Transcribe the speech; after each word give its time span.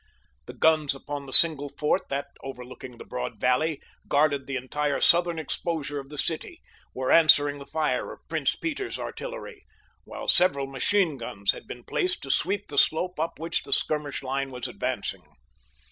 The 0.47 0.53
guns 0.55 0.95
upon 0.95 1.27
the 1.27 1.31
single 1.31 1.69
fort 1.69 2.09
that, 2.09 2.29
overlooking 2.43 2.97
the 2.97 3.05
broad 3.05 3.39
valley, 3.39 3.79
guarded 4.07 4.47
the 4.47 4.55
entire 4.55 4.99
southern 4.99 5.37
exposure 5.37 5.99
of 5.99 6.09
the 6.09 6.17
city 6.17 6.59
were 6.95 7.11
answering 7.11 7.59
the 7.59 7.67
fire 7.67 8.11
of 8.11 8.27
Prince 8.27 8.55
Peter's 8.55 8.97
artillery, 8.97 9.63
while 10.03 10.27
several 10.27 10.65
machine 10.65 11.17
guns 11.17 11.51
had 11.51 11.67
been 11.67 11.83
placed 11.83 12.23
to 12.23 12.31
sweep 12.31 12.67
the 12.69 12.79
slope 12.79 13.19
up 13.19 13.37
which 13.37 13.61
the 13.61 13.71
skirmish 13.73 14.23
line 14.23 14.49
was 14.49 14.67
advancing. 14.67 15.21